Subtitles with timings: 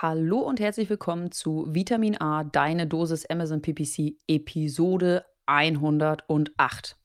[0.00, 6.96] Hallo und herzlich willkommen zu Vitamin A, deine Dosis Amazon PPC, Episode 108.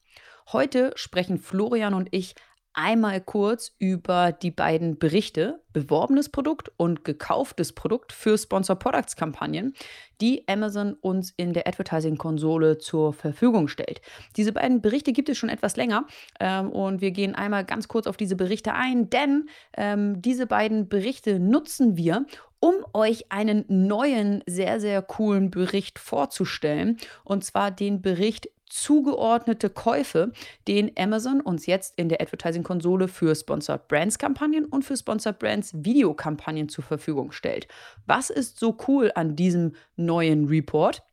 [0.51, 2.35] Heute sprechen Florian und ich
[2.73, 9.73] einmal kurz über die beiden Berichte, beworbenes Produkt und gekauftes Produkt für Sponsor Products Kampagnen,
[10.21, 14.01] die Amazon uns in der Advertising-Konsole zur Verfügung stellt.
[14.37, 16.05] Diese beiden Berichte gibt es schon etwas länger
[16.39, 20.89] ähm, und wir gehen einmal ganz kurz auf diese Berichte ein, denn ähm, diese beiden
[20.89, 22.25] Berichte nutzen wir,
[22.63, 26.97] um euch einen neuen, sehr, sehr coolen Bericht vorzustellen.
[27.25, 30.31] Und zwar den Bericht zugeordnete Käufe,
[30.65, 36.69] den Amazon uns jetzt in der Advertising-Konsole für Sponsored Brands-Kampagnen und für Sponsored Brands Videokampagnen
[36.69, 37.67] zur Verfügung stellt.
[38.05, 41.03] Was ist so cool an diesem neuen Report?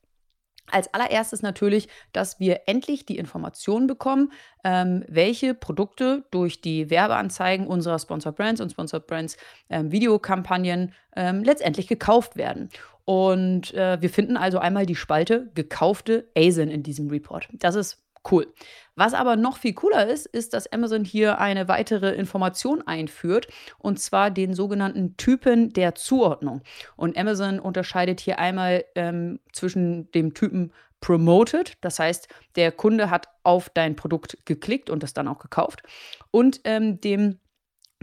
[0.71, 4.33] Als allererstes natürlich, dass wir endlich die Informationen bekommen,
[4.65, 9.37] ähm, welche Produkte durch die Werbeanzeigen unserer Sponsored Brands und Sponsored Brands
[9.69, 12.71] ähm, Videokampagnen ähm, letztendlich gekauft werden.
[13.05, 17.49] Und äh, wir finden also einmal die Spalte gekaufte ASIN in diesem Report.
[17.53, 17.99] Das ist
[18.31, 18.53] cool.
[18.97, 23.99] Was aber noch viel cooler ist, ist, dass Amazon hier eine weitere Information einführt, und
[23.99, 26.63] zwar den sogenannten Typen der Zuordnung.
[26.97, 33.29] Und Amazon unterscheidet hier einmal ähm, zwischen dem Typen Promoted, das heißt, der Kunde hat
[33.43, 35.83] auf dein Produkt geklickt und es dann auch gekauft,
[36.31, 37.39] und ähm, dem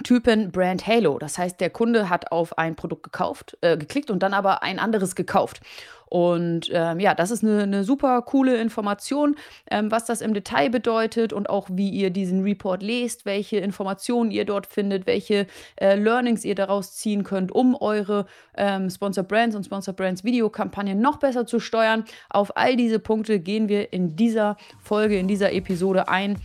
[0.04, 1.18] Typen Brand Halo.
[1.18, 4.80] Das heißt, der Kunde hat auf ein Produkt gekauft, äh, geklickt und dann aber ein
[4.80, 5.62] anderes gekauft.
[6.10, 9.36] Und ähm, ja, das ist eine, eine super coole Information,
[9.70, 14.32] ähm, was das im Detail bedeutet und auch wie ihr diesen Report lest, welche Informationen
[14.32, 18.26] ihr dort findet, welche äh, Learnings ihr daraus ziehen könnt, um eure
[18.56, 22.06] ähm, Sponsor Brands und Sponsor Brands Videokampagnen noch besser zu steuern.
[22.30, 26.38] Auf all diese Punkte gehen wir in dieser Folge, in dieser Episode ein.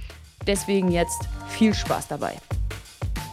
[0.46, 2.36] Deswegen jetzt viel Spaß dabei.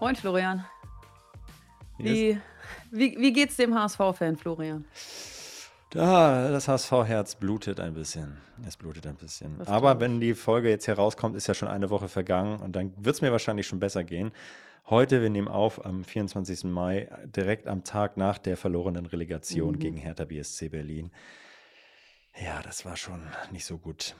[0.00, 0.64] Moin Florian.
[1.98, 2.38] Wie,
[2.90, 4.84] wie, wie geht's dem HSV-Fan, Florian?
[5.90, 8.36] Da, das HSV-Herz blutet ein bisschen.
[8.66, 9.58] Es blutet ein bisschen.
[9.58, 12.74] Das Aber wenn die Folge jetzt hier rauskommt, ist ja schon eine Woche vergangen und
[12.74, 14.32] dann wird es mir wahrscheinlich schon besser gehen.
[14.90, 16.64] Heute, wir nehmen auf am 24.
[16.64, 19.78] Mai, direkt am Tag nach der verlorenen Relegation Mhm.
[19.78, 21.10] gegen Hertha BSC Berlin.
[22.44, 23.22] Ja, das war schon
[23.52, 24.16] nicht so gut.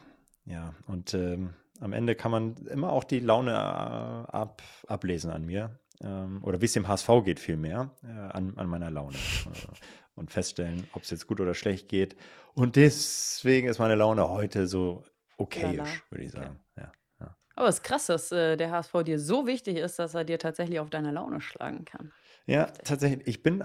[0.46, 5.44] Ja, und ähm, am Ende kann man immer auch die Laune äh, ab, ablesen an
[5.44, 5.78] mir.
[6.00, 9.16] Ähm, oder wie es dem HSV geht, vielmehr, äh, an, an meiner Laune.
[9.16, 9.74] Äh,
[10.16, 12.16] und feststellen, ob es jetzt gut oder schlecht geht.
[12.54, 15.02] Und deswegen ist meine Laune heute so
[15.38, 16.44] okayisch, würde ich Okay.
[16.44, 16.60] sagen.
[16.76, 17.36] Ja, ja.
[17.56, 20.38] Aber es ist krass, dass äh, der HSV dir so wichtig ist, dass er dir
[20.38, 22.12] tatsächlich auf deine Laune schlagen kann.
[22.46, 23.26] Ja, tatsächlich.
[23.26, 23.64] Ich bin,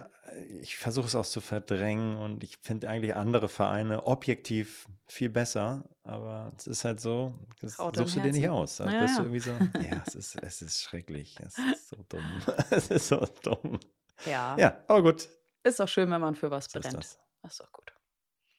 [0.62, 5.84] ich versuche es auch zu verdrängen und ich finde eigentlich andere Vereine objektiv viel besser,
[6.04, 8.78] aber es ist halt so, das deinem suchst du dir nicht aus.
[8.78, 9.24] Da Ja, bist ja.
[9.24, 9.52] du irgendwie so,
[9.82, 11.36] ja, es ist, es ist schrecklich.
[11.42, 12.24] Es ist so dumm.
[12.72, 13.80] Es ist so dumm.
[14.26, 14.58] Ja.
[14.58, 15.28] Ja, aber gut.
[15.64, 16.98] Ist doch schön, wenn man für was So ist brennt.
[16.98, 17.20] das.
[17.42, 17.94] Das ist doch gut.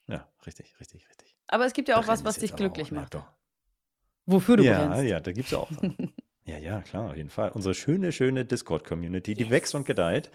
[0.06, 1.37] Ja, richtig, richtig, richtig.
[1.47, 3.14] Aber es gibt ja auch was, Brennen was ist dich glücklich auch, macht.
[3.14, 3.26] doch.
[4.26, 5.04] Wofür du Ja, brennst.
[5.08, 5.97] ja, da gibt es auch Sachen.
[6.45, 7.51] Ja, ja, klar, auf jeden Fall.
[7.51, 9.51] Unsere schöne, schöne Discord-Community, die Yes.
[9.51, 10.31] wächst und gedeiht.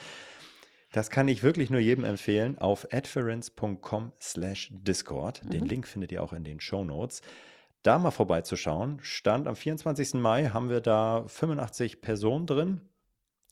[0.91, 2.57] Das kann ich wirklich nur jedem empfehlen.
[2.57, 5.41] Auf adference.com slash Discord.
[5.51, 5.67] Den Mhm.
[5.69, 7.21] Link findet ihr auch in den Show Notes.
[7.83, 8.99] Da mal vorbeizuschauen.
[9.01, 10.21] Stand am 24.
[10.21, 12.81] Mai haben wir da 85 Personen drin.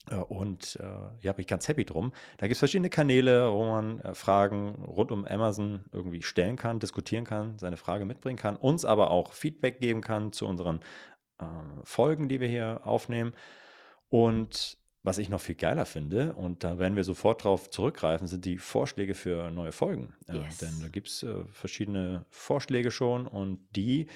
[0.09, 0.85] Äh, Und äh,
[1.21, 2.13] ja, bin ich ganz happy drum.
[2.37, 6.79] Da gibt es verschiedene Kanäle, wo man äh, Fragen rund um Amazon irgendwie stellen kann,
[6.79, 10.79] diskutieren kann, seine Frage mitbringen kann, uns aber auch Feedback geben kann zu unseren
[11.39, 11.45] äh,
[11.83, 13.33] Folgen, die wir hier aufnehmen.
[14.09, 18.45] Und was ich noch viel geiler finde, und da werden wir sofort drauf zurückgreifen, sind
[18.45, 20.13] die Vorschläge für neue Folgen.
[20.29, 20.59] Äh, Yes.
[20.59, 24.07] denn da gibt es äh, verschiedene Vorschläge schon und die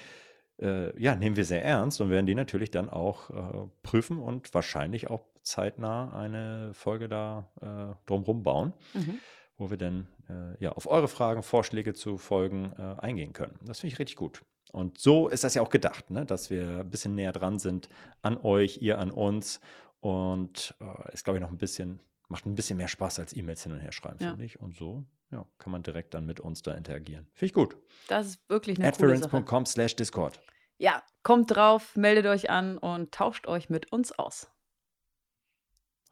[0.60, 4.52] äh, ja, nehmen wir sehr ernst und werden die natürlich dann auch äh, prüfen und
[4.54, 9.18] wahrscheinlich auch zeitnah eine Folge da äh, drumherum bauen, Mhm.
[9.56, 13.58] wo wir dann äh, ja, auf eure Fragen, Vorschläge zu Folgen äh, eingehen können.
[13.64, 14.42] Das finde ich richtig gut.
[14.72, 16.24] Und so ist das ja auch gedacht, ne?
[16.26, 17.88] dass wir ein bisschen näher dran sind
[18.22, 19.60] an euch, ihr an uns.
[20.00, 23.62] Und äh, ist, glaube ich, noch ein bisschen, macht ein bisschen mehr Spaß als E-Mails
[23.62, 24.30] hin und her schreiben, Ja.
[24.30, 24.60] finde ich.
[24.60, 27.26] Und so ja, kann man direkt dann mit uns da interagieren.
[27.34, 27.76] Finde ich gut.
[28.08, 28.88] Das ist wirklich eine.
[28.88, 30.40] Adference.com slash Discord.
[30.78, 34.48] Ja, kommt drauf, meldet euch an und tauscht euch mit uns aus.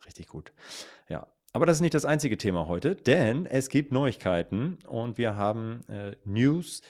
[0.04, 0.52] Richtig gut.
[1.08, 1.26] Ja.
[1.52, 5.88] Aber das ist nicht das einzige Thema heute, denn es gibt Neuigkeiten und wir haben
[5.88, 6.82] äh, News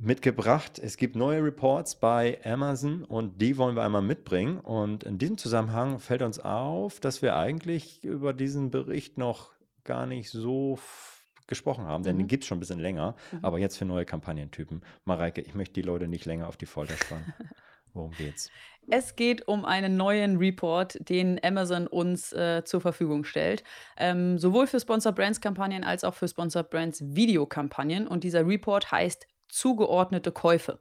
[0.00, 0.78] mitgebracht.
[0.78, 4.58] Es gibt neue Reports bei Amazon und die wollen wir einmal mitbringen.
[4.58, 9.50] Und in diesem Zusammenhang fällt uns auf, dass wir eigentlich über diesen Bericht noch
[9.84, 10.78] gar nicht so
[11.46, 12.20] gesprochen haben, denn mhm.
[12.20, 13.38] den gibt es schon ein bisschen länger, mhm.
[13.42, 14.82] aber jetzt für neue Kampagnentypen.
[15.04, 17.34] Mareike, ich möchte die Leute nicht länger auf die Folter spannen.
[17.92, 18.50] Worum geht's?
[18.88, 23.64] Es geht um einen neuen Report, den Amazon uns äh, zur Verfügung stellt.
[23.96, 28.06] Ähm, sowohl für Sponsor Brands Kampagnen als auch für Sponsor Brands Videokampagnen.
[28.06, 30.78] Und dieser Report heißt zugeordnete Käufe.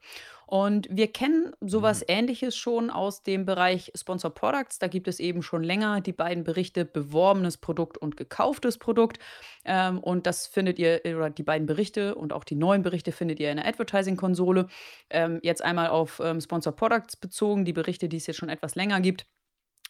[0.49, 2.05] Und wir kennen sowas mhm.
[2.07, 4.79] Ähnliches schon aus dem Bereich Sponsor Products.
[4.79, 9.19] Da gibt es eben schon länger die beiden Berichte beworbenes Produkt und gekauftes Produkt.
[9.63, 13.39] Ähm, und das findet ihr, oder die beiden Berichte und auch die neuen Berichte findet
[13.39, 14.65] ihr in der Advertising-Konsole.
[15.11, 18.73] Ähm, jetzt einmal auf ähm, Sponsor Products bezogen, die Berichte, die es jetzt schon etwas
[18.73, 19.27] länger gibt.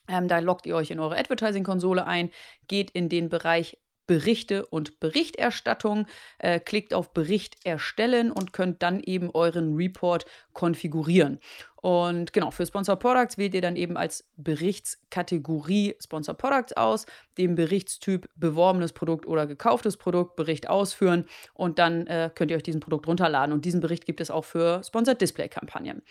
[0.07, 2.31] Da loggt ihr euch in eure Advertising-Konsole ein,
[2.67, 3.77] geht in den Bereich
[4.09, 6.07] Berichte und Berichterstattung.
[6.39, 11.39] Äh, klickt auf Bericht erstellen und könnt dann eben euren Report konfigurieren.
[11.75, 17.05] Und genau, für Sponsor Products wählt ihr dann eben als Berichtskategorie Sponsor Products aus,
[17.37, 22.63] den Berichtstyp beworbenes Produkt oder gekauftes Produkt, Bericht ausführen und dann äh, könnt ihr euch
[22.63, 23.53] diesen Produkt runterladen.
[23.53, 26.01] Und diesen Bericht gibt es auch für Sponsored Display Kampagnen.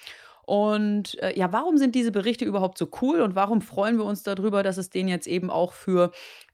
[0.49, 4.23] Und äh, ja, warum sind diese Berichte überhaupt so cool und warum freuen wir uns
[4.23, 6.11] darüber, dass es den jetzt eben auch für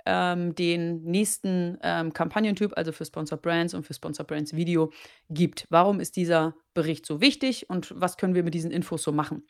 [0.06, 4.92] ähm, den nächsten ähm, Kampagnentyp, also für Sponsor Brands und für Sponsor Brands Video
[5.30, 5.66] gibt?
[5.70, 9.44] Warum ist dieser Bericht so wichtig und was können wir mit diesen Infos so machen?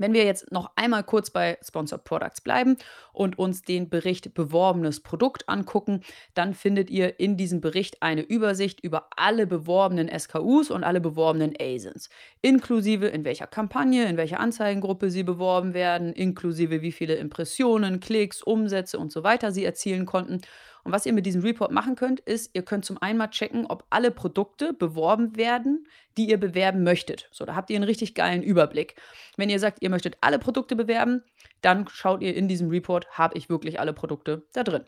[0.00, 2.78] Wenn wir jetzt noch einmal kurz bei Sponsored Products bleiben
[3.12, 6.00] und uns den Bericht beworbenes Produkt angucken,
[6.32, 11.52] dann findet ihr in diesem Bericht eine Übersicht über alle beworbenen SKUs und alle beworbenen
[11.60, 12.08] ASINs,
[12.40, 18.42] inklusive in welcher Kampagne, in welcher Anzeigengruppe sie beworben werden, inklusive wie viele Impressionen, Klicks,
[18.42, 20.40] Umsätze und so weiter sie erzielen konnten
[20.84, 23.66] und was ihr mit diesem Report machen könnt, ist, ihr könnt zum einen mal checken,
[23.66, 25.86] ob alle Produkte beworben werden,
[26.16, 27.28] die ihr bewerben möchtet.
[27.32, 28.94] So, da habt ihr einen richtig geilen Überblick.
[29.36, 31.22] Wenn ihr sagt, ihr möchtet alle Produkte bewerben,
[31.60, 34.84] dann schaut ihr in diesem Report, habe ich wirklich alle Produkte da drin.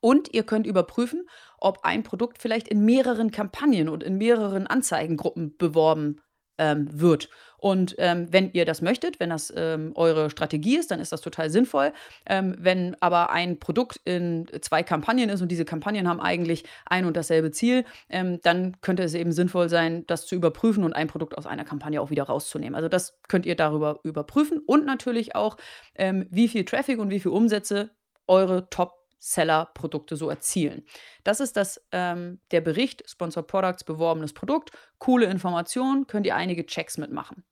[0.00, 1.26] Und ihr könnt überprüfen,
[1.58, 6.20] ob ein Produkt vielleicht in mehreren Kampagnen und in mehreren Anzeigengruppen beworben
[6.58, 7.28] ähm, wird.
[7.62, 11.20] Und ähm, wenn ihr das möchtet, wenn das ähm, eure Strategie ist, dann ist das
[11.20, 11.92] total sinnvoll.
[12.26, 17.04] Ähm, wenn aber ein Produkt in zwei Kampagnen ist und diese Kampagnen haben eigentlich ein
[17.04, 21.06] und dasselbe Ziel, ähm, dann könnte es eben sinnvoll sein, das zu überprüfen und ein
[21.06, 22.74] Produkt aus einer Kampagne auch wieder rauszunehmen.
[22.74, 25.56] Also das könnt ihr darüber überprüfen und natürlich auch,
[25.94, 27.90] ähm, wie viel Traffic und wie viel Umsätze
[28.26, 30.82] eure Top Seller-Produkte so erzielen.
[31.22, 34.72] Das ist das, ähm, der Bericht Sponsor Products, beworbenes Produkt.
[34.98, 37.44] Coole Information, könnt ihr einige Checks mitmachen.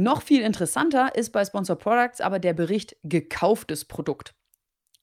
[0.00, 4.32] Noch viel interessanter ist bei Sponsor Products aber der Bericht gekauftes Produkt.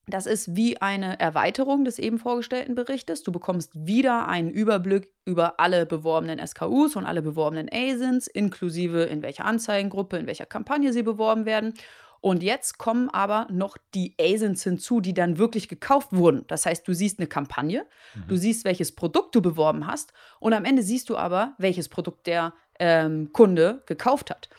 [0.07, 3.21] Das ist wie eine Erweiterung des eben vorgestellten Berichtes.
[3.21, 9.21] Du bekommst wieder einen Überblick über alle beworbenen SKUs und alle beworbenen ASINs, inklusive in
[9.21, 11.75] welcher Anzeigengruppe, in welcher Kampagne sie beworben werden.
[12.19, 16.43] Und jetzt kommen aber noch die ASINs hinzu, die dann wirklich gekauft wurden.
[16.47, 17.85] Das heißt, du siehst eine Kampagne,
[18.15, 18.27] mhm.
[18.29, 22.25] du siehst, welches Produkt du beworben hast und am Ende siehst du aber, welches Produkt
[22.25, 24.49] der ähm, Kunde gekauft hat.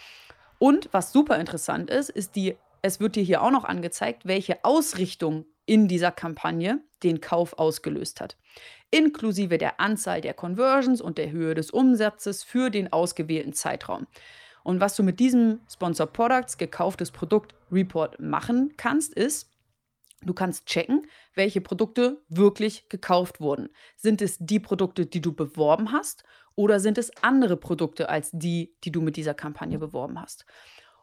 [0.59, 4.65] Und was super interessant ist, ist die, es wird dir hier auch noch angezeigt, welche
[4.65, 8.37] Ausrichtung in dieser Kampagne den Kauf ausgelöst hat.
[8.91, 14.07] Inklusive der Anzahl der Conversions und der Höhe des Umsatzes für den ausgewählten Zeitraum.
[14.65, 19.50] Und was du mit diesem Sponsor Products, gekauftes Produkt Report machen kannst, ist,
[20.23, 23.69] du kannst checken, welche Produkte wirklich gekauft wurden.
[23.97, 26.25] Sind es die Produkte, die du beworben hast
[26.59, 30.45] oder sind es andere Produkte als die, die du mit dieser Kampagne beworben hast?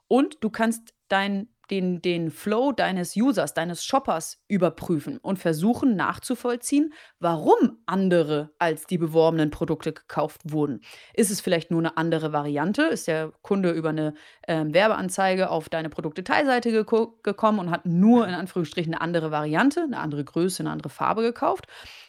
[0.09, 6.93] Und du kannst dein den, den Flow deines Users, deines Shoppers überprüfen und versuchen nachzuvollziehen,
[7.19, 10.81] warum andere als die beworbenen Produkte gekauft wurden.
[11.13, 12.83] Ist es vielleicht nur eine andere Variante?
[12.83, 18.33] Ist der Kunde über eine äh, Werbeanzeige auf deine Produktdetailseite gekommen und hat nur in
[18.33, 21.67] Anführungsstrichen eine andere Variante, eine andere Größe, eine andere Farbe gekauft?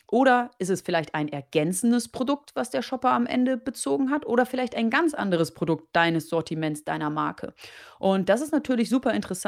[0.09, 4.25] Oder ist es vielleicht ein ergänzendes Produkt, was der Shopper am Ende bezogen hat?
[4.25, 7.55] Oder vielleicht ein ganz anderes Produkt deines Sortiments, deiner Marke?
[7.99, 9.46] Und das ist natürlich super interessant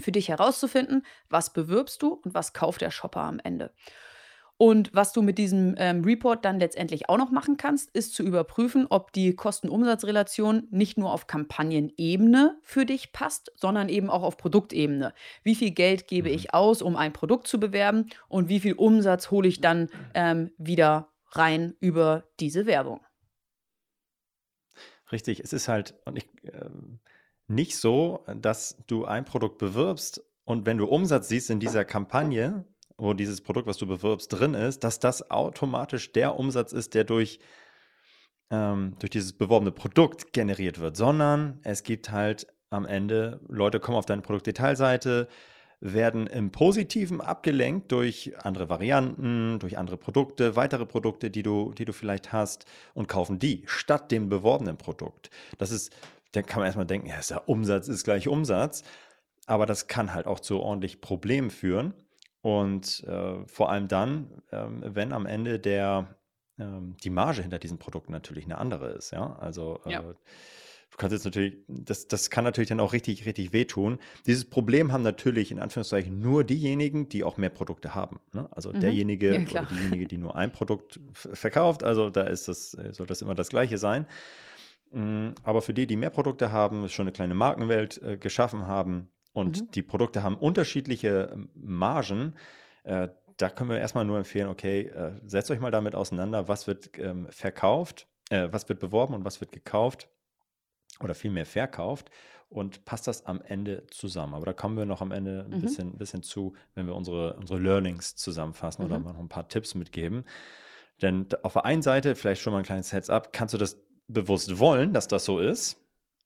[0.00, 3.72] für dich herauszufinden, was bewirbst du und was kauft der Shopper am Ende.
[4.64, 8.22] Und was du mit diesem ähm, Report dann letztendlich auch noch machen kannst, ist zu
[8.22, 14.36] überprüfen, ob die Kosten-Umsatz-Relation nicht nur auf Kampagnenebene für dich passt, sondern eben auch auf
[14.36, 15.14] Produktebene.
[15.42, 16.34] Wie viel Geld gebe mhm.
[16.36, 20.52] ich aus, um ein Produkt zu bewerben und wie viel Umsatz hole ich dann ähm,
[20.58, 23.00] wieder rein über diese Werbung?
[25.10, 26.70] Richtig, es ist halt und ich, äh,
[27.48, 32.64] nicht so, dass du ein Produkt bewirbst und wenn du Umsatz siehst in dieser Kampagne,
[32.96, 37.04] wo dieses Produkt, was du bewirbst, drin ist, dass das automatisch der Umsatz ist, der
[37.04, 37.40] durch,
[38.50, 43.98] ähm, durch dieses beworbene Produkt generiert wird, sondern es gibt halt am Ende, Leute kommen
[43.98, 45.28] auf deine Produktdetailseite,
[45.80, 51.84] werden im Positiven abgelenkt durch andere Varianten, durch andere Produkte, weitere Produkte, die du, die
[51.84, 55.30] du vielleicht hast und kaufen die statt dem beworbenen Produkt.
[55.58, 55.92] Das ist,
[56.32, 58.82] da kann man erstmal denken, ja, ist ja Umsatz ist gleich Umsatz,
[59.46, 61.94] aber das kann halt auch zu ordentlich Problemen führen.
[62.40, 66.16] Und äh, vor allem dann, ähm, wenn am Ende der,
[66.58, 69.12] ähm, die Marge hinter diesen Produkten natürlich eine andere ist.
[69.12, 70.02] Ja, also äh, Ja.
[70.02, 73.98] Du kannst jetzt natürlich, das, das kann natürlich dann auch richtig, richtig wehtun.
[74.26, 78.20] Dieses Problem haben natürlich in Anführungszeichen nur diejenigen, die auch mehr Produkte haben.
[78.34, 78.46] Ne?
[78.50, 78.80] Also Mhm.
[78.80, 83.06] derjenige Ja, oder diejenige, die nur ein Produkt verkauft, also da ist das, äh, soll
[83.06, 84.04] das immer das Gleiche sein.
[84.92, 89.10] Mm, Aber für die, die mehr Produkte haben, schon eine kleine Markenwelt äh, geschaffen haben
[89.32, 89.68] und Mhm.
[89.74, 92.34] die Produkte haben unterschiedliche ähm, Margen,
[92.84, 93.08] äh,
[93.38, 96.98] da können wir erstmal nur empfehlen, okay, äh, setzt euch mal damit auseinander, was wird
[96.98, 100.08] ähm, verkauft, was wird beworben und was wird gekauft
[101.00, 102.10] oder vielmehr verkauft
[102.48, 104.34] und passt das am Ende zusammen.
[104.34, 105.58] Aber da kommen wir noch am Ende ein Mhm.
[105.58, 109.04] bisschen, bisschen zu, wenn wir unsere, unsere Learnings zusammenfassen oder Mhm.
[109.04, 110.24] mal noch ein paar Tipps mitgeben.
[111.00, 113.78] Denn auf der einen Seite, vielleicht schon mal ein kleines Heads-up, kannst du das
[114.12, 115.78] bewusst wollen, dass das so ist.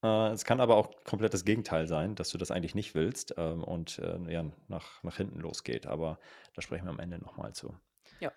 [0.02, 3.34] Äh, es kann aber auch komplett das Gegenteil sein, dass du das eigentlich nicht willst
[3.36, 5.86] ähm, und äh, ja, nach, nach hinten losgeht.
[5.86, 6.18] Aber
[6.54, 7.74] da sprechen wir am Ende nochmal zu.
[8.20, 8.32] Ja.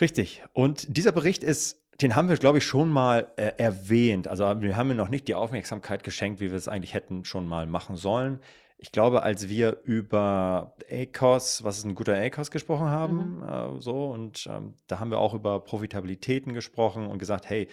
[0.00, 0.44] Richtig.
[0.52, 4.28] Und dieser Bericht ist, den haben wir, glaube ich, schon mal äh, erwähnt.
[4.28, 7.46] Also wir haben ihm noch nicht die Aufmerksamkeit geschenkt, wie wir es eigentlich hätten schon
[7.48, 8.40] mal machen sollen.
[8.78, 14.10] Ich glaube, als wir über ACOS, was ist ein guter ACOS gesprochen haben, äh, so,
[14.10, 17.70] und ähm, da haben wir auch über Profitabilitäten gesprochen und gesagt, hey, ähm,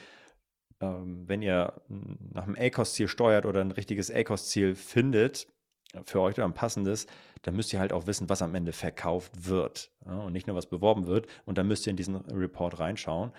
[1.03, 1.73] wenn ihr
[2.33, 5.47] nach einem ACOS-Ziel steuert oder ein richtiges ACOS-Ziel findet,
[5.93, 7.07] äh, für euch oder ein passendes,
[7.43, 10.55] dann müsst ihr halt auch wissen, was am Ende verkauft wird ja, und nicht nur
[10.55, 11.27] was beworben wird.
[11.45, 13.31] Und dann müsst ihr in diesen Report reinschauen.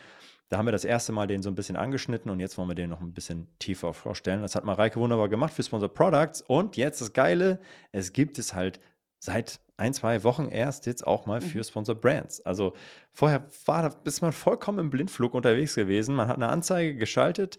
[0.49, 2.75] Da haben wir das erste Mal den so ein bisschen angeschnitten und jetzt wollen wir
[2.75, 4.43] den noch ein bisschen tiefer vorstellen.
[4.43, 6.43] Das hat Mareike wunderbar gemacht für Sponsor Products.
[6.43, 7.61] Und jetzt das Geile,
[7.93, 8.79] es gibt es halt
[9.19, 11.65] seit ein, zwei Wochen erst jetzt auch mal für Mhm.
[11.65, 12.41] Sponsor Brands.
[12.43, 12.75] Also
[13.13, 16.15] vorher war da, ist man vollkommen im Blindflug unterwegs gewesen.
[16.15, 17.59] Man hat eine Anzeige geschaltet,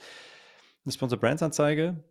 [0.85, 2.03] eine Sponsor Brands Anzeige,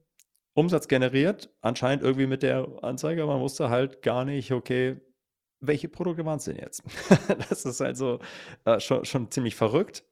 [0.53, 5.01] Umsatz generiert, anscheinend irgendwie mit der Anzeige, aber man wusste halt gar nicht, okay,
[5.61, 6.83] welche Produkte waren es denn jetzt?
[7.49, 8.21] das ist also
[8.65, 10.05] äh, schon, schon ziemlich verrückt,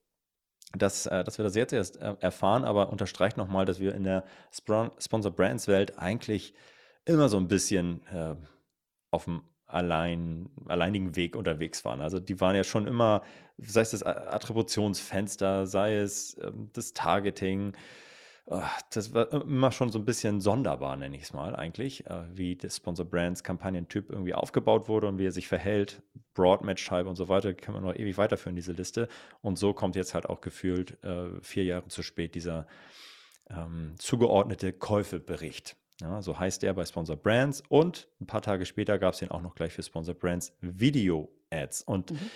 [0.72, 4.04] dass, äh, dass wir das jetzt erst äh, erfahren, aber unterstreicht nochmal, dass wir in
[4.04, 6.54] der Sponsor Brands Welt eigentlich
[7.04, 8.36] immer so ein bisschen äh,
[9.10, 12.00] auf dem allein, alleinigen Weg unterwegs waren.
[12.00, 13.22] Also die waren ja schon immer,
[13.58, 17.74] sei es das Attributionsfenster, sei es ähm, das Targeting,
[18.46, 22.24] Ah, Das war immer schon so ein bisschen sonderbar, nenne ich es mal eigentlich, äh,
[22.34, 26.02] wie der Sponsor Brands Kampagnentyp irgendwie aufgebaut wurde und wie er sich verhält.
[26.34, 29.08] Broadmatch-Type und so weiter, kann man noch ewig weiterführen, diese Liste.
[29.42, 32.66] Und so kommt jetzt halt auch gefühlt äh, vier Jahre zu spät dieser
[33.48, 35.76] ähm, zugeordnete Käufebericht.
[36.00, 37.62] Ja, so heißt er bei Sponsor Brands.
[37.68, 41.30] Und ein paar Tage später gab es den auch noch gleich für Sponsor Brands Video
[41.50, 41.82] Ads.
[41.82, 42.30] Und Mhm.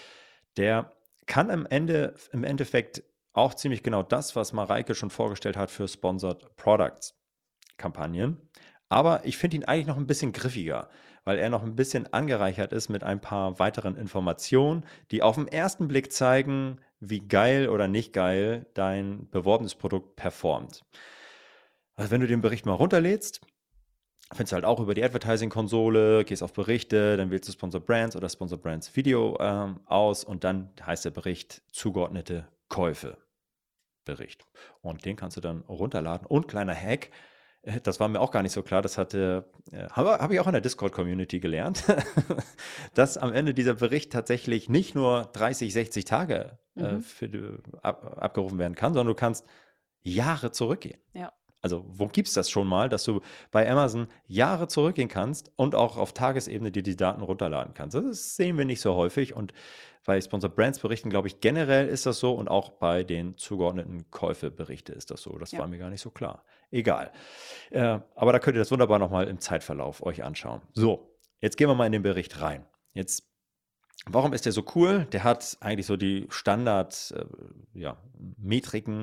[0.56, 0.92] der
[1.26, 5.88] kann am Ende, im Endeffekt auch ziemlich genau das, was Mareike schon vorgestellt hat für
[5.88, 7.14] Sponsored Products
[7.76, 8.40] Kampagnen.
[8.88, 10.88] Aber ich finde ihn eigentlich noch ein bisschen griffiger,
[11.24, 15.48] weil er noch ein bisschen angereichert ist mit ein paar weiteren Informationen, die auf den
[15.48, 20.84] ersten Blick zeigen, wie geil oder nicht geil dein beworbenes Produkt performt.
[21.96, 23.40] Also wenn du den Bericht mal runterlädst,
[24.32, 28.16] findest du halt auch über die Advertising-Konsole, gehst auf Berichte, dann wählst du Sponsor Brands
[28.16, 33.18] oder Sponsor Brands Video ähm, aus und dann heißt der Bericht zugeordnete Käufe.
[34.04, 34.44] Bericht.
[34.82, 36.26] Und den kannst du dann runterladen.
[36.28, 37.10] Und kleiner Hack,
[37.62, 40.38] äh, das war mir auch gar nicht so klar, das hatte, äh, habe hab ich
[40.38, 41.82] auch in der Discord-Community gelernt,
[42.94, 47.00] dass am Ende dieser Bericht tatsächlich nicht nur 30, 60 Tage äh, Mhm.
[47.00, 49.44] für, die- ab, abgerufen werden kann, sondern du kannst
[50.02, 51.00] Jahre zurückgehen.
[51.14, 51.32] Ja.
[51.66, 53.20] Also, wo gibt es das schon mal, dass du
[53.50, 57.96] bei Amazon Jahre zurückgehen kannst und auch auf Tagesebene dir die Daten runterladen kannst?
[57.96, 59.52] Das sehen wir nicht so häufig und
[60.04, 64.08] bei Sponsor Brands Berichten, glaube ich, generell ist das so und auch bei den zugeordneten
[64.12, 65.36] Käufeberichte ist das so.
[65.38, 65.58] Das Ja.
[65.58, 66.44] war mir gar nicht so klar.
[66.70, 67.10] Egal.
[67.70, 70.62] Äh, aber da könnt ihr das wunderbar nochmal im Zeitverlauf euch anschauen.
[70.72, 72.64] So, jetzt gehen wir mal in den Bericht rein.
[72.94, 73.28] Jetzt
[74.04, 75.06] Warum ist der so cool?
[75.12, 77.24] Der hat eigentlich so die Standard äh,
[77.74, 77.96] ja,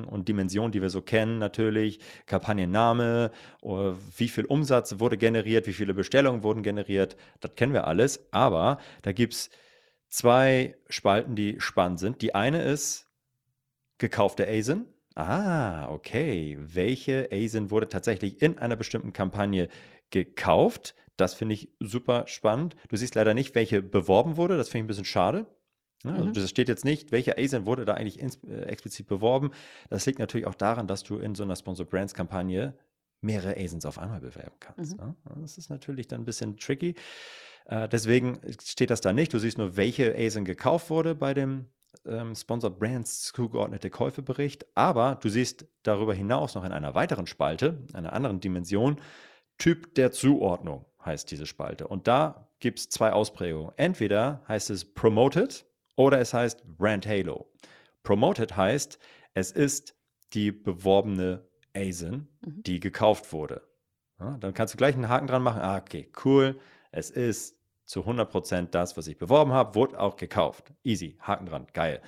[0.08, 1.98] und Dimensionen, die wir so kennen, natürlich.
[2.26, 3.30] Kampagnenname,
[3.62, 3.68] äh,
[4.16, 8.32] wie viel Umsatz wurde generiert, wie viele Bestellungen wurden generiert, das kennen wir alles.
[8.32, 9.50] Aber da gibt es
[10.08, 12.22] zwei Spalten, die spannend sind.
[12.22, 13.06] Die eine ist
[13.98, 14.86] gekaufte ASIN.
[15.16, 16.56] Ah, okay.
[16.60, 19.68] Welche ASIN wurde tatsächlich in einer bestimmten Kampagne
[20.10, 20.94] gekauft?
[21.16, 22.76] Das finde ich super spannend.
[22.88, 24.56] Du siehst leider nicht, welche beworben wurde.
[24.56, 25.46] Das finde ich ein bisschen schade.
[26.04, 26.32] Ja, also Mhm.
[26.34, 29.52] das steht jetzt nicht, welche ASIN wurde da eigentlich äh, explizit beworben.
[29.90, 32.74] Das liegt natürlich auch daran, dass du in so einer Sponsor Brands Kampagne
[33.22, 34.98] mehrere ASINs auf einmal bewerben kannst.
[34.98, 35.06] Mhm.
[35.06, 35.16] Ne?
[35.40, 36.94] Das ist natürlich dann ein bisschen tricky.
[37.66, 39.32] Äh, deswegen steht das da nicht.
[39.32, 41.66] Du siehst nur, welche ASIN gekauft wurde bei dem
[42.04, 44.66] ähm, Sponsored Brands zugeordnete Käufebericht.
[44.74, 49.00] Aber du siehst darüber hinaus noch in einer weiteren Spalte, einer anderen Dimension,
[49.56, 51.86] Typ der Zuordnung heißt diese Spalte.
[51.88, 53.72] Und da gibt es zwei Ausprägungen.
[53.76, 57.46] Entweder heißt es Promoted oder es heißt Brand Halo.
[58.02, 58.98] Promoted heißt,
[59.34, 59.94] es ist
[60.32, 61.46] die beworbene
[61.76, 62.62] ASIN, Mhm.
[62.62, 63.62] die gekauft wurde.
[64.20, 65.60] Ja, dann kannst du gleich einen Haken dran machen.
[65.62, 66.58] Ah, okay, cool.
[66.92, 70.72] Es ist zu 100% das, was ich beworben habe, wurde auch gekauft.
[70.84, 72.00] Easy, Haken dran, geil.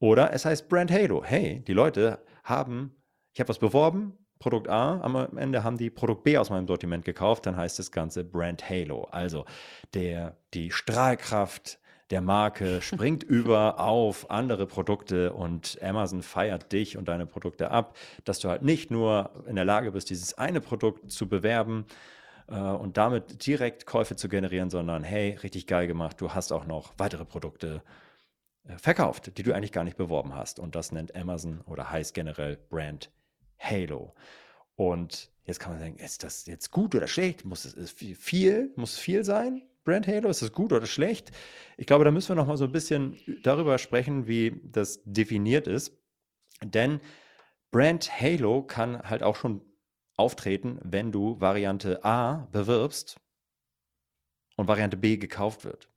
[0.00, 1.22] Oder es heißt Brand Halo.
[1.22, 2.96] Hey, die Leute haben,
[3.32, 7.04] ich habe was beworben, Produkt A, am Ende haben die Produkt B aus meinem Sortiment
[7.04, 9.04] gekauft, dann heißt das Ganze Brand Halo.
[9.04, 9.44] Also
[9.94, 11.78] der, die Strahlkraft
[12.10, 17.96] der Marke springt über auf andere Produkte und Amazon feiert dich und deine Produkte ab,
[18.24, 21.86] dass du halt nicht nur in der Lage bist, dieses eine Produkt zu bewerben
[22.48, 26.66] äh, und damit direkt Käufe zu generieren, sondern hey, richtig geil gemacht, du hast auch
[26.66, 27.80] noch weitere Produkte
[28.64, 30.58] äh, verkauft, die du eigentlich gar nicht beworben hast.
[30.58, 33.12] Und das nennt Amazon oder heißt generell Brand
[33.62, 34.14] Halo.
[34.74, 37.44] Und jetzt kann man sagen, ist das jetzt gut oder schlecht?
[37.44, 39.62] Muss es viel, muss viel sein?
[39.84, 41.32] Brand Halo, ist das gut oder schlecht?
[41.76, 45.66] Ich glaube, da müssen wir noch mal so ein bisschen darüber sprechen, wie das definiert
[45.66, 45.92] ist.
[46.62, 47.00] Denn
[47.70, 49.62] Brand Halo kann halt auch schon
[50.16, 53.20] auftreten, wenn du Variante A bewirbst
[54.56, 55.88] und Variante B gekauft wird.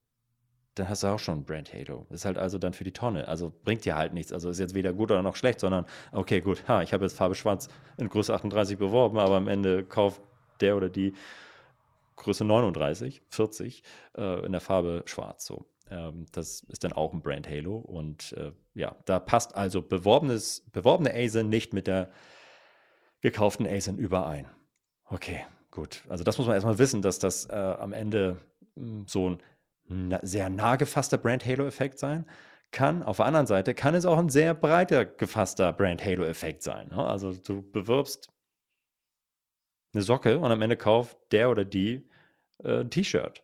[0.76, 2.06] Dann hast du auch schon Brand Halo.
[2.10, 3.28] Ist halt also dann für die Tonne.
[3.28, 4.34] Also bringt dir halt nichts.
[4.34, 7.18] Also ist jetzt weder gut oder noch schlecht, sondern okay, gut, ha, ich habe jetzt
[7.18, 10.22] Farbe Schwarz in Größe 38 beworben, aber am Ende kauft
[10.60, 11.14] der oder die
[12.18, 13.84] Größe 39, 40
[14.18, 15.46] äh, in der Farbe Schwarz.
[15.46, 15.66] So.
[15.90, 17.78] Ähm, das ist dann auch ein Brand Halo.
[17.78, 22.10] Und äh, ja, da passt also beworbenes, beworbene ASIN nicht mit der
[23.22, 24.48] gekauften ASIN überein.
[25.06, 26.04] Okay, gut.
[26.10, 28.38] Also das muss man erstmal wissen, dass das äh, am Ende
[28.76, 29.40] mh, so ein
[29.88, 32.26] na, sehr nah gefasster Brand Halo-Effekt sein
[32.72, 33.04] kann.
[33.04, 36.90] Auf der anderen Seite kann es auch ein sehr breiter gefasster Brand Halo-Effekt sein.
[36.90, 37.06] Ne?
[37.06, 38.30] Also du bewirbst
[39.94, 42.08] eine Socke und am Ende kauft der oder die
[42.64, 43.44] äh, ein T-Shirt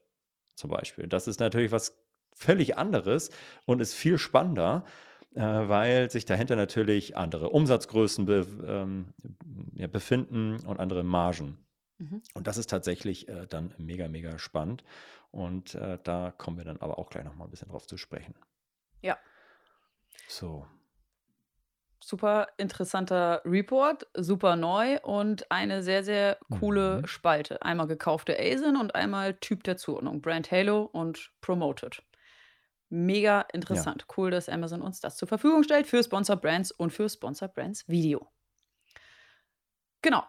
[0.56, 1.08] zum Beispiel.
[1.08, 1.98] Das ist natürlich was
[2.36, 3.30] völlig anderes
[3.66, 4.84] und ist viel spannender,
[5.36, 8.28] äh, weil sich dahinter natürlich andere Umsatzgrößen
[8.68, 9.14] ähm,
[9.92, 11.58] befinden und andere Margen.
[12.02, 12.24] Mhm.
[12.34, 14.84] Und das ist tatsächlich äh, dann mega, mega spannend.
[15.32, 18.36] Und äh, da kommen wir dann aber auch gleich nochmal ein bisschen drauf zu sprechen.
[19.02, 19.18] Ja.
[20.28, 20.66] So.
[22.04, 27.08] Super interessanter Report, super neu und eine sehr, sehr coole Mhm.
[27.08, 27.62] Spalte.
[27.62, 30.22] Einmal gekaufte ASIN und einmal Typ der Zuordnung.
[30.22, 32.02] Brand Halo und Promoted.
[32.90, 33.48] Mega Ja.
[33.54, 34.06] interessant.
[34.18, 37.88] Cool, dass Amazon uns das zur Verfügung stellt für Sponsor Brands und für Sponsor Brands
[37.88, 38.32] Video.
[40.02, 40.24] Genau.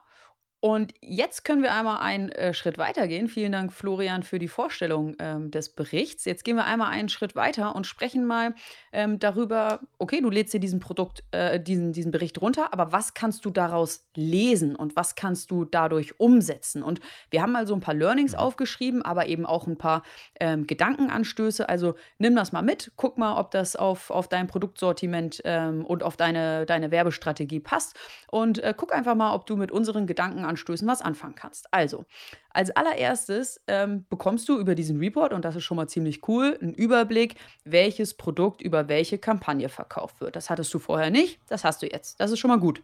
[0.65, 3.29] Und jetzt können wir einmal einen äh, Schritt weitergehen.
[3.29, 6.25] Vielen Dank, Florian, für die Vorstellung ähm, des Berichts.
[6.25, 8.55] Jetzt gehen wir einmal einen Schritt weiter und sprechen mal
[8.93, 13.15] ähm, darüber, okay, du lädst dir diesen Produkt, äh, diesen, diesen Bericht runter, aber was
[13.15, 16.85] kannst du daraus lesen und was kannst du dadurch umsetzen?
[16.85, 18.39] Und wir haben mal so ein paar Learnings Mhm.
[18.39, 20.03] aufgeschrieben, aber eben auch ein paar
[20.41, 21.69] ähm, Gedankenanstöße.
[21.69, 26.03] Also nimm das mal mit, guck mal, ob das auf, auf dein Produktsortiment ähm, und
[26.03, 27.99] auf deine, deine Werbestrategie passt.
[28.31, 30.07] Und äh, guck einfach mal, ob du mit unseren
[30.53, 31.67] Gedankenanstößen was anfangen kannst.
[31.73, 32.05] Also,
[32.51, 36.59] als allererstes ähm, bekommst du über diesen Report, und das ist schon mal ziemlich cool,
[36.61, 40.37] einen Überblick, welches Produkt über welche Kampagne verkauft wird.
[40.37, 42.21] Das hattest du vorher nicht, das hast du jetzt.
[42.21, 42.83] Das ist schon mal gut.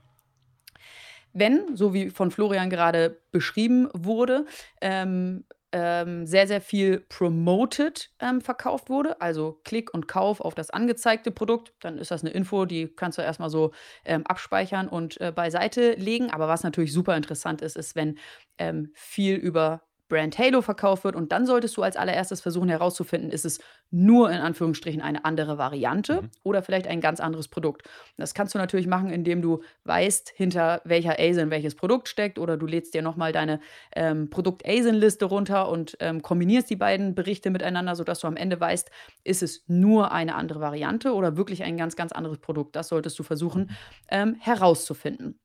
[1.34, 4.46] Wenn, so wie von Florian gerade beschrieben wurde,
[4.80, 10.70] ähm, ähm, sehr, sehr viel promoted ähm, verkauft wurde, also Klick und Kauf auf das
[10.70, 13.72] angezeigte Produkt, dann ist das eine Info, die kannst du erstmal so
[14.04, 16.30] ähm, abspeichern und äh, beiseite legen.
[16.30, 18.18] Aber was natürlich super interessant ist, ist, wenn
[18.58, 23.30] ähm, viel über Brand Halo verkauft wird und dann solltest du als allererstes versuchen herauszufinden,
[23.30, 26.30] ist es nur in Anführungsstrichen eine andere Variante Mhm.
[26.42, 27.82] oder vielleicht ein ganz anderes Produkt.
[28.16, 32.56] Das kannst du natürlich machen, indem du weißt, hinter welcher ASIN welches Produkt steckt oder
[32.56, 33.60] du lädst dir nochmal deine
[33.94, 38.90] ähm, Produkt-ASIN-Liste runter und ähm, kombinierst die beiden Berichte miteinander, sodass du am Ende weißt,
[39.24, 42.76] ist es nur eine andere Variante oder wirklich ein ganz, ganz anderes Produkt.
[42.76, 43.70] Das solltest du versuchen
[44.10, 45.38] ähm, herauszufinden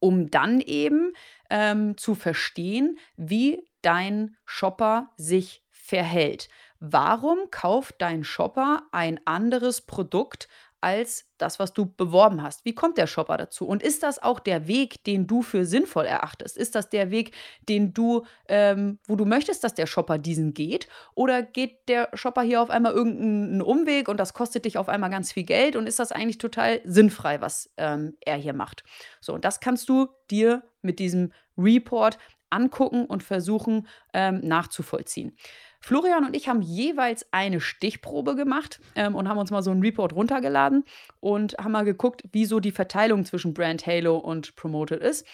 [0.00, 1.12] um dann eben
[1.50, 6.48] ähm, zu verstehen, wie dein Shopper sich verhält.
[6.80, 10.48] Warum kauft dein Shopper ein anderes Produkt
[10.80, 12.64] als das, was du beworben hast?
[12.64, 13.66] Wie kommt der Shopper dazu?
[13.66, 16.56] Und ist das auch der Weg, den du für sinnvoll erachtest?
[16.56, 17.32] Ist das der Weg,
[17.68, 20.88] den du, ähm, wo du möchtest, dass der Shopper diesen geht?
[21.14, 25.10] Oder geht der Shopper hier auf einmal irgendeinen Umweg und das kostet dich auf einmal
[25.10, 25.74] ganz viel Geld?
[25.74, 28.84] Und ist das eigentlich total sinnfrei, was ähm, er hier macht?
[29.20, 32.18] So, und das kannst du dir mit diesem Report
[32.50, 35.36] angucken und versuchen ähm, nachzuvollziehen.
[35.80, 39.82] Florian und ich haben jeweils eine Stichprobe gemacht ähm, und haben uns mal so einen
[39.82, 40.84] Report runtergeladen
[41.20, 45.26] und haben mal geguckt, wie so die Verteilung zwischen Brand Halo und Promoted ist.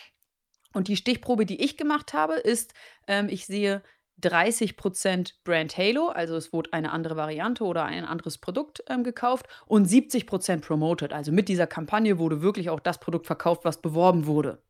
[0.75, 2.75] Und die Stichprobe, die ich gemacht habe, ist,
[3.07, 3.83] ähm, ich sehe
[4.23, 9.47] 30% Brand Halo, also es wurde eine andere Variante oder ein anderes Produkt ähm, gekauft
[9.67, 14.27] und 70% Promoted, also mit dieser Kampagne wurde wirklich auch das Produkt verkauft, was beworben
[14.27, 14.63] wurde.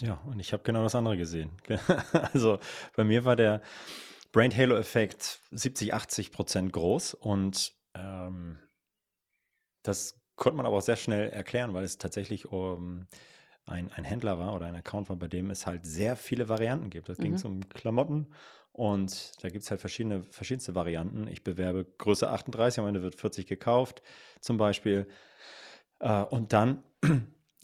[0.00, 1.50] Ja, und ich habe genau das andere gesehen.
[2.32, 2.58] also
[2.96, 3.62] bei mir war der
[4.32, 8.58] Brain Halo-Effekt 70, 80 Prozent groß und ähm,
[9.82, 13.06] das konnte man aber auch sehr schnell erklären, weil es tatsächlich um,
[13.66, 16.90] ein, ein Händler war oder ein Account war, bei dem es halt sehr viele Varianten
[16.90, 17.08] gibt.
[17.08, 17.44] Das ging mhm.
[17.44, 18.32] um Klamotten
[18.72, 21.28] und da gibt es halt verschiedene, verschiedenste Varianten.
[21.28, 24.02] Ich bewerbe Größe 38, am Ende wird 40 gekauft
[24.40, 25.06] zum Beispiel.
[26.00, 26.82] Äh, und dann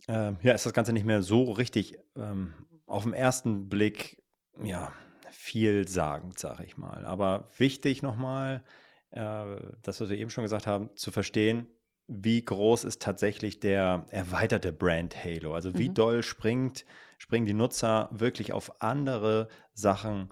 [0.08, 2.54] äh, ja, ist das Ganze nicht mehr so richtig ähm,
[2.86, 4.22] auf den ersten Blick,
[4.62, 4.92] ja,
[5.30, 7.04] vielsagend, sage ich mal.
[7.04, 8.64] Aber wichtig nochmal,
[9.10, 9.44] äh,
[9.82, 11.66] das, was wir eben schon gesagt haben, zu verstehen,
[12.06, 15.54] wie groß ist tatsächlich der erweiterte Brand Halo?
[15.54, 15.94] Also wie mhm.
[15.94, 16.86] doll springt,
[17.18, 20.30] springen die Nutzer wirklich auf andere Sachen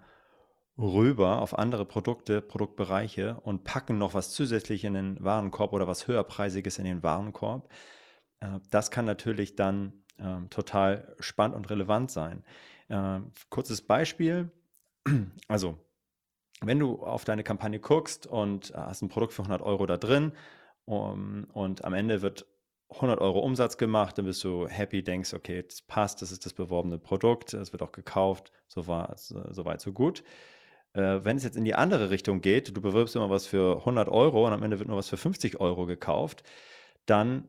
[0.79, 6.07] rüber, auf andere Produkte, Produktbereiche und packen noch was zusätzlich in den Warenkorb oder was
[6.07, 7.69] höherpreisiges in den Warenkorb.
[8.40, 12.44] Äh, das kann natürlich dann ähm, total spannend und relevant sein.
[12.88, 14.51] Ähm, kurzes Beispiel.
[15.49, 15.79] Also,
[16.62, 20.33] wenn du auf deine Kampagne guckst und hast ein Produkt für 100 Euro da drin
[20.85, 22.46] um, und am Ende wird
[22.90, 26.55] 100 Euro Umsatz gemacht, dann bist du happy, denkst, okay, das passt, das ist das
[26.55, 30.22] beworbene Produkt, es wird auch gekauft, so, war, so weit, so gut.
[30.92, 34.09] Äh, wenn es jetzt in die andere Richtung geht, du bewirbst immer was für 100
[34.09, 36.42] Euro und am Ende wird nur was für 50 Euro gekauft,
[37.07, 37.49] dann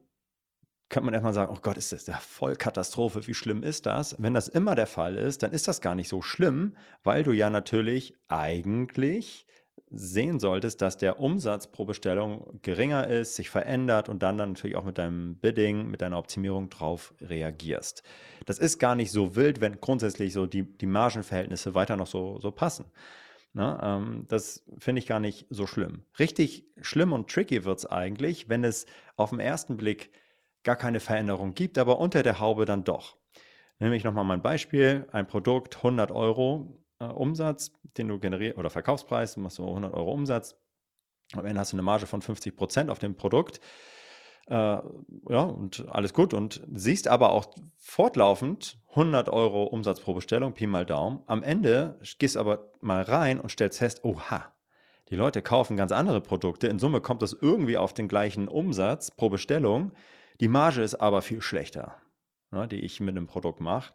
[0.90, 4.16] könnte man erstmal sagen, oh Gott, ist das ja voll Katastrophe, wie schlimm ist das?
[4.20, 7.32] Wenn das immer der Fall ist, dann ist das gar nicht so schlimm, weil du
[7.32, 9.46] ja natürlich eigentlich
[9.90, 14.76] sehen solltest, dass der Umsatz pro Bestellung geringer ist, sich verändert und dann, dann natürlich
[14.76, 18.04] auch mit deinem Bidding, mit deiner Optimierung drauf reagierst.
[18.46, 22.40] Das ist gar nicht so wild, wenn grundsätzlich so die, die Margenverhältnisse weiter noch so,
[22.40, 22.86] so passen.
[23.54, 26.04] Na, ne, ähm, das finde ich gar nicht so schlimm.
[26.20, 30.12] Richtig schlimm und tricky wird es eigentlich, wenn es auf den ersten Blick
[30.68, 33.16] gar keine Veränderung gibt, aber unter der Haube dann doch.
[33.80, 38.70] Nehme ich nochmal mein Beispiel, ein Produkt, 100 Euro äh, Umsatz, den du generierst, oder
[38.70, 40.58] Verkaufspreis, du machst du 100 Euro Umsatz,
[41.34, 43.62] am Ende hast du eine Marge von 50 Prozent auf dem Produkt.
[44.48, 46.34] Äh, ja, und alles gut.
[46.34, 51.22] Und siehst aber auch fortlaufend 100 Euro Umsatz pro Bestellung, Pi mal Daumen.
[51.28, 54.54] Am Ende gehst aber mal rein und stellst fest, oha,
[55.10, 56.68] die Leute kaufen ganz andere Produkte.
[56.68, 59.94] In Summe kommt das irgendwie auf den gleichen Umsatz pro Bestellung.
[60.40, 61.96] Die Marge ist aber viel schlechter,
[62.52, 63.94] ne, die ich mit einem Produkt mache.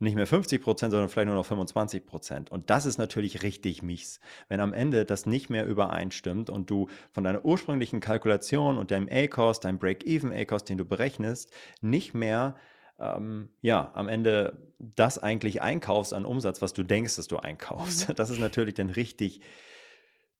[0.00, 2.50] Nicht mehr 50 Prozent, sondern vielleicht nur noch 25 Prozent.
[2.50, 6.88] Und das ist natürlich richtig mies, wenn am Ende das nicht mehr übereinstimmt und du
[7.12, 12.56] von deiner ursprünglichen Kalkulation und deinem A-Cost, deinem Break-Even A-Cost, den du berechnest, nicht mehr
[12.98, 18.08] ähm, ja, am Ende das eigentlich einkaufst an Umsatz, was du denkst, dass du einkaufst.
[18.08, 18.14] Mhm.
[18.14, 19.40] Das ist natürlich dann richtig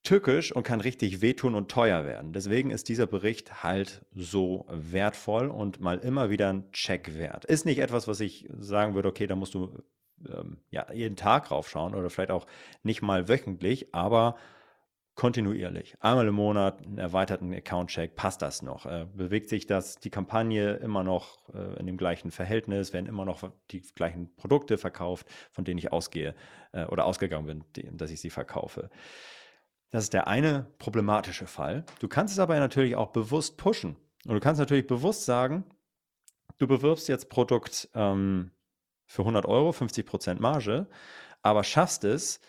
[0.04, 2.32] tückisch und kann richtig wehtun und teuer werden.
[2.32, 7.44] Deswegen ist dieser Bericht halt so wertvoll und mal immer wieder ein Check wert.
[7.46, 9.82] Ist nicht etwas, was ich sagen würde, okay, da musst du
[10.28, 12.46] ähm, ja, jeden Tag raufschauen oder vielleicht auch
[12.82, 14.36] nicht mal wöchentlich, aber
[15.14, 15.94] kontinuierlich.
[16.00, 18.84] Einmal im Monat einen erweiterten Account-Check, passt das noch?
[18.84, 23.24] Äh, bewegt sich das, die Kampagne immer noch äh, in dem gleichen Verhältnis, werden immer
[23.24, 26.34] noch die gleichen Produkte verkauft, von denen ich ausgehe
[26.72, 28.90] äh, oder ausgegangen bin, dass ich sie verkaufe.
[29.94, 31.84] Das ist der eine problematische Fall.
[32.00, 33.94] Du kannst es aber natürlich auch bewusst pushen.
[34.26, 35.62] Und du kannst natürlich bewusst sagen,
[36.58, 38.50] du bewirbst jetzt Produkt ähm,
[39.06, 40.88] für 100 Euro, 50% Marge,
[41.42, 42.40] aber schaffst es,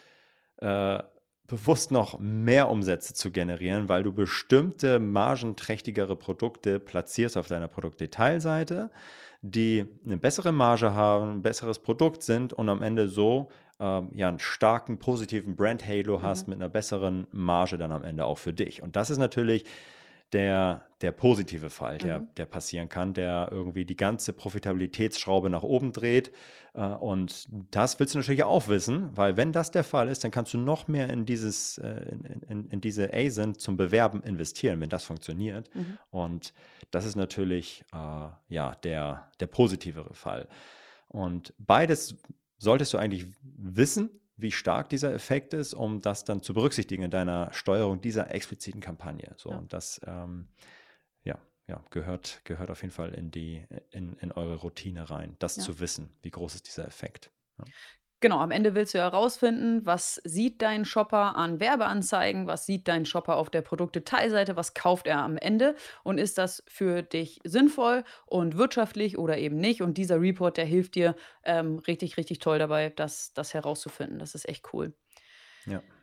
[0.58, 1.04] äh,
[1.46, 8.90] bewusst noch mehr Umsätze zu generieren, weil du bestimmte margenträchtigere Produkte platzierst auf deiner Produktdetailseite,
[9.44, 14.28] die eine bessere Marge haben, ein besseres Produkt sind und am Ende so ähm, ja
[14.28, 16.54] einen starken positiven Brand Halo hast mhm.
[16.54, 18.82] mit einer besseren Marge dann am Ende auch für dich.
[18.82, 19.66] Und das ist natürlich
[20.34, 22.28] der, der positive Fall, der, Mhm.
[22.36, 26.32] der passieren kann, der irgendwie die ganze Profitabilitätsschraube nach oben dreht.
[26.74, 30.32] Äh, Und das willst du natürlich auch wissen, weil wenn das der Fall ist, dann
[30.32, 34.82] kannst du noch mehr in dieses, äh, in, in, in diese ASIN zum Bewerben investieren,
[34.82, 35.74] wenn das funktioniert.
[35.76, 35.98] Mhm.
[36.10, 36.54] Und
[36.92, 40.48] das ist natürlich äh, ja, der, der positivere Fall.
[41.08, 42.18] Und beides
[42.58, 47.12] solltest du eigentlich wissen, wie stark dieser Effekt ist, um das dann zu berücksichtigen in
[47.12, 49.34] deiner Steuerung dieser expliziten Kampagne.
[49.38, 49.58] So, Ja.
[49.58, 50.50] und das ähm,
[51.24, 55.56] ja, ja, gehört, gehört auf jeden Fall in die, in, in eure Routine rein, das
[55.56, 55.64] Ja.
[55.64, 57.32] zu wissen, wie groß ist dieser Effekt.
[58.22, 63.06] Genau, am Ende willst du herausfinden, was sieht dein Shopper an Werbeanzeigen, was sieht dein
[63.06, 68.04] Shopper auf der Produktdetailseite, was kauft er am Ende und ist das für dich sinnvoll
[68.26, 69.82] und wirtschaftlich oder eben nicht.
[69.82, 74.18] Und dieser Report, der hilft dir ähm, richtig, richtig toll dabei, das, das herauszufinden.
[74.18, 74.94] Das ist echt cool.
[75.66, 75.95] Ja.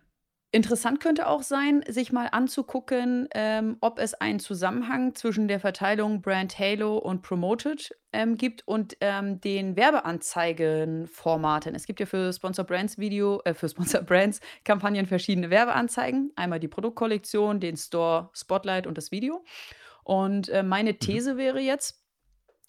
[0.54, 6.20] Interessant könnte auch sein, sich mal anzugucken, ähm, ob es einen Zusammenhang zwischen der Verteilung
[6.20, 11.74] Brand Halo und Promoted ähm, gibt und ähm, den Werbeanzeigenformaten.
[11.74, 16.32] Es gibt ja für Sponsor Brands Video, äh, für Sponsor Brands Kampagnen verschiedene Werbeanzeigen.
[16.36, 19.46] Einmal die Produktkollektion, den Store Spotlight und das Video.
[20.04, 22.01] Und äh, meine These wäre jetzt,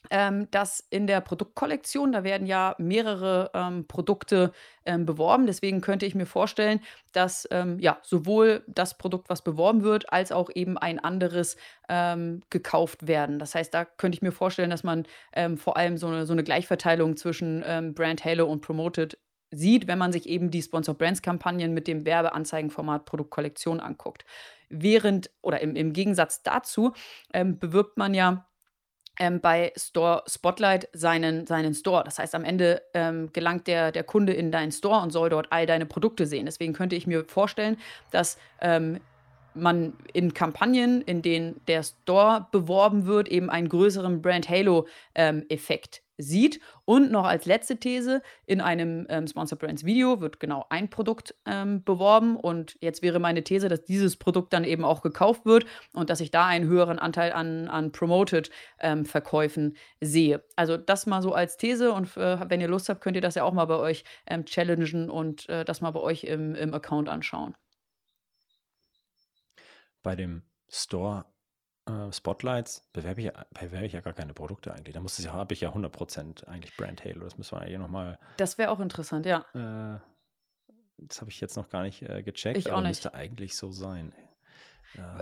[0.09, 4.51] ähm, dass in der Produktkollektion, da werden ja mehrere ähm, Produkte
[4.85, 5.45] ähm, beworben.
[5.45, 10.31] Deswegen könnte ich mir vorstellen, dass ähm, ja sowohl das Produkt, was beworben wird, als
[10.31, 11.55] auch eben ein anderes
[11.89, 13.39] ähm, gekauft werden.
[13.39, 16.33] Das heißt, da könnte ich mir vorstellen, dass man ähm, vor allem so eine, so
[16.33, 17.63] eine Gleichverteilung zwischen
[17.95, 19.17] Brand Halo und Promoted
[19.51, 24.25] sieht, wenn man sich eben die Sponsor Brands Kampagnen mit dem Werbeanzeigenformat Produktkollektion anguckt.
[24.69, 26.93] Während oder im, im Gegensatz dazu
[27.31, 28.47] bewirbt man ja
[29.19, 32.03] ähm, bei Store Spotlight seinen, seinen Store.
[32.03, 35.47] Das heißt, am Ende ähm, gelangt der, der Kunde in deinen Store und soll dort
[35.51, 36.45] all deine Produkte sehen.
[36.45, 37.77] Deswegen könnte ich mir vorstellen,
[38.11, 38.99] dass ähm,
[39.55, 46.59] man in Kampagnen, in denen der Store beworben wird, eben einen größeren Brand Halo-Effekt sieht.
[46.85, 51.35] Und noch als letzte These, in einem ähm, Sponsor Brands Video wird genau ein Produkt
[51.45, 52.35] ähm, beworben.
[52.35, 56.19] Und jetzt wäre meine These, dass dieses Produkt dann eben auch gekauft wird und dass
[56.19, 60.43] ich da einen höheren Anteil an, an Promoted-Verkäufen sehe.
[60.55, 61.91] Also das mal so als These.
[61.91, 64.45] Und äh, wenn ihr Lust habt, könnt ihr das ja auch mal bei euch ähm,
[64.45, 67.55] challengen und äh, das mal bei euch im, im Account anschauen.
[70.03, 71.25] Bei dem Store
[71.85, 74.93] äh, Spotlights bewerbe ich, ja- bewerbe ich ja gar keine Produkte eigentlich.
[74.93, 77.23] Da muss es ja, habe ich ja 100% eigentlich Brand Halo.
[77.23, 79.45] Das müssen wir hier nochmal, Das wäre auch interessant, ja.
[79.53, 79.99] äh,
[80.97, 82.89] das habe ich jetzt noch gar nicht äh, gecheckt, Ich auch aber nicht.
[82.89, 84.13] müsste eigentlich so sein.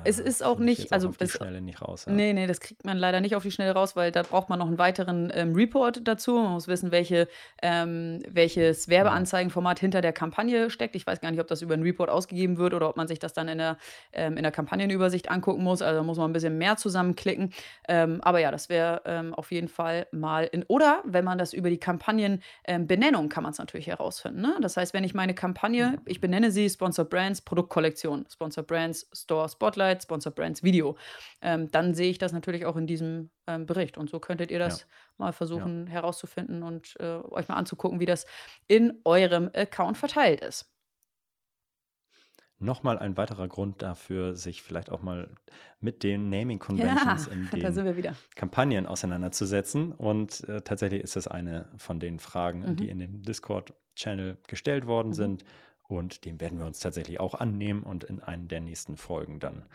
[0.04, 2.06] Es Äh, ist auch nicht- also auf die es- Schnelle nicht raus.
[2.06, 2.14] Ja.
[2.14, 4.60] Nee, nee, das kriegt man leider nicht auf die Schnelle raus, weil da braucht man
[4.60, 6.36] noch einen weiteren ähm, Report dazu.
[6.36, 7.28] Man muss wissen, welche,
[7.62, 10.96] ähm, welches Werbeanzeigenformat hinter der Kampagne steckt.
[10.96, 13.20] Ich weiß gar nicht, ob das über einen Report ausgegeben wird oder ob man sich
[13.20, 13.78] das dann in der,
[14.14, 15.82] ähm, in der Kampagnenübersicht angucken muss.
[15.82, 17.54] Also da muss man ein bisschen mehr zusammenklicken.
[17.88, 20.64] Ähm, aber ja, das wäre ähm, auf jeden Fall mal in.
[20.68, 24.42] Oder wenn man das über die Kampagnenbenennung kann man es natürlich herausfinden.
[24.42, 24.56] Ne?
[24.62, 29.48] Das heißt, wenn ich meine Kampagne, ich benenne sie Sponsor Brands Produktkollektion, Sponsor Brands Store
[29.62, 30.97] Spotlight, Sponsor Brands Video,
[31.41, 33.97] ähm, dann sehe ich das natürlich auch in diesem ähm, Bericht.
[33.97, 34.88] Und so könntet ihr das Ja.
[35.17, 38.26] mal versuchen herauszufinden und äh, euch mal anzugucken, wie das
[38.67, 40.67] in eurem Account verteilt ist.
[42.60, 45.30] Nochmal ein weiterer Grund dafür, sich vielleicht auch mal
[45.80, 48.15] mit den Naming Conventions in da sind den.
[48.36, 49.91] Kampagnen auseinanderzusetzen.
[49.93, 52.76] Und äh, tatsächlich ist das eine von den Fragen, Mhm.
[52.76, 55.13] die in dem Discord-Channel gestellt worden Mhm.
[55.13, 55.43] sind.
[55.91, 59.65] Und dem werden wir uns tatsächlich auch annehmen und in einer der nächsten Folgen dann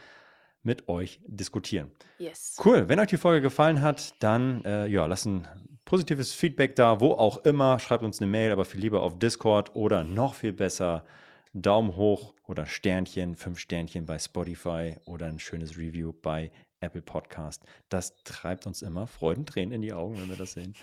[0.63, 1.93] mit euch diskutieren.
[2.19, 2.57] Yes.
[2.65, 5.47] Cool, wenn euch die Folge gefallen hat, dann äh, ja, lasst ein
[5.85, 7.79] positives Feedback da, wo auch immer.
[7.79, 11.05] Schreibt uns eine Mail, aber viel lieber auf Discord oder noch viel besser
[11.53, 16.51] Daumen hoch oder Sternchen, fünf Sternchen bei Spotify oder ein schönes Review bei
[16.81, 17.63] Apple Podcast.
[17.89, 20.75] Das treibt uns immer Freudentränen in die Augen, wenn wir das sehen.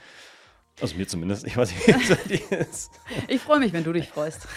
[0.82, 1.46] Also mir zumindest.
[1.46, 1.88] Ich weiß nicht,
[2.30, 2.92] wie es ist.
[3.28, 4.48] Ich freue mich, wenn du dich freust.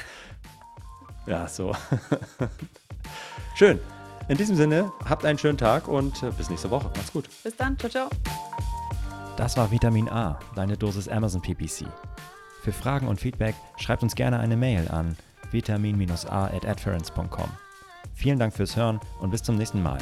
[1.27, 1.75] Ja, so.
[3.55, 3.81] Schön.
[4.29, 6.91] In diesem Sinne, habt einen schönen Tag und äh, bis nächste Woche.
[6.97, 7.29] Macht's gut.
[7.45, 7.79] Bis dann.
[7.79, 8.09] Ciao, ciao.
[9.37, 11.87] Das war Vitamin A, deine Dosis Amazon PPC.
[12.63, 15.17] Für Fragen und Feedback schreibt uns gerne eine Mail an
[15.53, 17.49] vitamin-a at adference.com.
[18.15, 19.99] Vielen Dank fürs Hören und bis zum nächsten Mal.